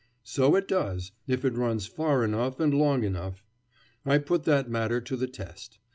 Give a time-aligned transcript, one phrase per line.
[0.23, 3.43] So it does, if it runs far enough and long enough.
[4.03, 5.77] I put that matter to the test.